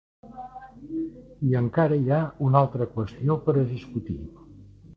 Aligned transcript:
I 1.49 1.57
encara 1.59 1.99
hi 2.01 2.09
ha 2.15 2.21
una 2.47 2.59
altra 2.65 2.89
qüestió 2.97 3.39
per 3.45 3.55
a 3.65 3.69
discutir. 3.75 4.19